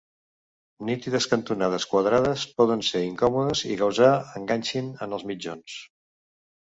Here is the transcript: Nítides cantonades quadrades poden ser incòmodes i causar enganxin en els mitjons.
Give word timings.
Nítides 0.87 1.27
cantonades 1.33 1.85
quadrades 1.91 2.45
poden 2.61 2.81
ser 2.89 3.03
incòmodes 3.09 3.63
i 3.71 3.77
causar 3.85 4.09
enganxin 4.41 4.93
en 5.09 5.15
els 5.19 5.27
mitjons. 5.35 5.77